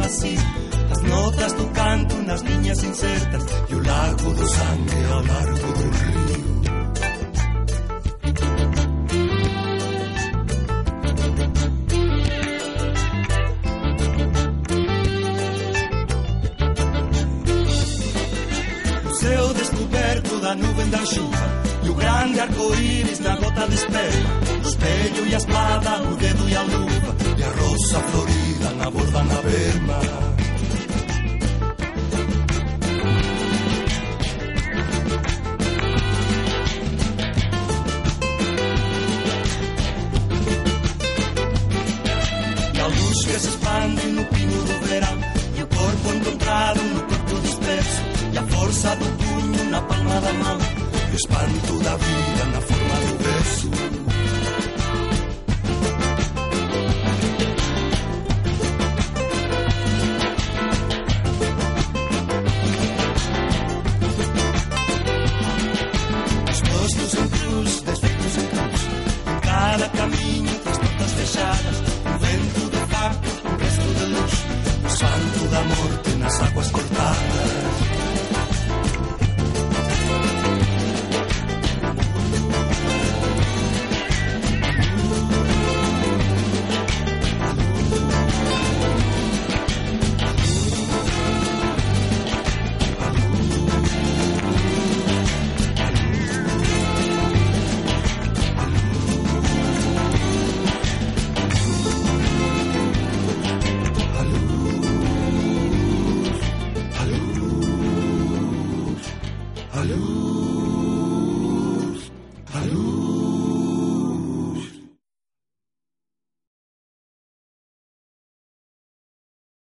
No 0.08 0.14
ventre 0.14 0.38
macio 0.38 0.40
As 0.90 1.02
notas 1.04 1.54
do 1.54 1.68
canto 1.68 2.16
nas 2.24 2.42
linhas 2.42 2.84
incertas 2.84 3.46
E 3.70 3.76
o 3.76 3.84
lago 3.84 4.34
do 4.34 4.48
sangue 4.48 5.06
ao 5.12 5.24
largo 5.24 5.74
do 5.74 5.90
rio 5.90 6.28
O 19.06 19.14
céu 19.14 19.54
descoberto 19.54 20.40
da 20.40 20.56
nuvem 20.56 20.90
da 20.90 21.06
chuva 21.06 21.64
E 21.84 21.90
o 21.90 21.96
grande 21.96 22.40
arco-íris 22.40 23.20
na 23.20 23.36
gota 23.36 23.68
de 23.68 23.76
esperma 23.76 24.27
espanto 51.28 51.80
da 51.84 51.96
vida 51.98 52.46
na 52.54 52.62
forma 52.62 52.96
do 53.06 53.18
verso. 53.24 53.70
Expostos 66.50 67.14
em 67.14 67.28
cruz, 67.28 67.82
desfeitos 67.82 68.38
em 68.38 68.48
cruz. 68.48 68.82
Em 69.28 69.40
cada 69.42 69.90
caminho, 69.90 70.60
três 70.64 70.78
portas 70.78 71.12
fechadas. 71.12 71.78
Um 72.06 72.18
vento 72.20 72.70
de 72.72 72.78
faca, 72.94 73.20
um 73.46 73.58
resto 73.58 73.88
de 73.98 74.06
luz. 74.06 74.34
O 74.86 74.90
santo 74.90 75.48
da 75.50 75.62
morte 75.64 76.10
nas 76.18 76.42
águas 76.42 76.72